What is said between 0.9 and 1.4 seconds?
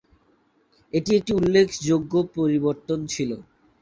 এটি একটি